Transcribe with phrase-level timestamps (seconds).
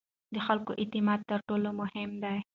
[0.33, 2.37] د خلکو اعتماد تر ټولو مهم دی